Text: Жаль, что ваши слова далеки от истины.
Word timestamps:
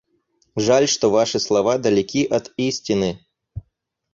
Жаль, 0.55 0.87
что 0.87 1.11
ваши 1.11 1.39
слова 1.39 1.77
далеки 1.77 2.25
от 2.25 2.51
истины. 2.57 3.23